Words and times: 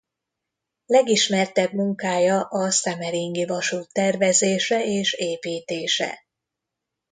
Legismertebb 0.85 1.71
munkája 1.73 2.41
a 2.41 2.71
semmeringi 2.71 3.45
vasút 3.45 3.93
tervezése 3.93 4.85
és 4.85 5.13
építése. 5.13 6.25